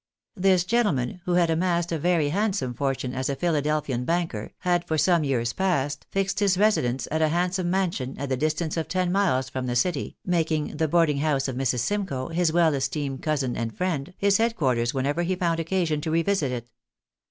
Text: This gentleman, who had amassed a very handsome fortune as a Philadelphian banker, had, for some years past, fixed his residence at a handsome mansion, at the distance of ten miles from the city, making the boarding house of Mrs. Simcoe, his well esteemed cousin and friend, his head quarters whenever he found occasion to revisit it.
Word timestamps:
This 0.35 0.63
gentleman, 0.63 1.21
who 1.25 1.33
had 1.33 1.51
amassed 1.51 1.91
a 1.91 1.99
very 1.99 2.29
handsome 2.29 2.73
fortune 2.73 3.13
as 3.13 3.29
a 3.29 3.35
Philadelphian 3.35 4.03
banker, 4.03 4.51
had, 4.61 4.83
for 4.87 4.97
some 4.97 5.23
years 5.23 5.53
past, 5.53 6.07
fixed 6.09 6.39
his 6.39 6.57
residence 6.57 7.07
at 7.11 7.21
a 7.21 7.27
handsome 7.27 7.69
mansion, 7.69 8.15
at 8.17 8.27
the 8.27 8.35
distance 8.35 8.77
of 8.77 8.87
ten 8.87 9.11
miles 9.11 9.47
from 9.47 9.67
the 9.67 9.75
city, 9.75 10.17
making 10.25 10.77
the 10.77 10.87
boarding 10.87 11.19
house 11.19 11.47
of 11.47 11.55
Mrs. 11.55 11.81
Simcoe, 11.81 12.29
his 12.29 12.51
well 12.51 12.73
esteemed 12.73 13.21
cousin 13.21 13.55
and 13.55 13.77
friend, 13.77 14.15
his 14.17 14.37
head 14.37 14.55
quarters 14.55 14.91
whenever 14.91 15.21
he 15.21 15.35
found 15.35 15.59
occasion 15.59 16.01
to 16.01 16.09
revisit 16.09 16.51
it. 16.51 16.71